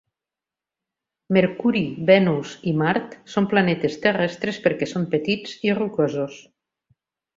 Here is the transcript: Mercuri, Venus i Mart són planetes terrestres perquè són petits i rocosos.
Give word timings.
Mercuri, 1.35 1.83
Venus 2.07 2.53
i 2.71 2.73
Mart 2.79 3.13
són 3.35 3.49
planetes 3.53 3.99
terrestres 4.07 4.59
perquè 4.65 4.89
són 4.95 5.07
petits 5.13 5.55
i 5.69 5.77
rocosos. 5.83 6.41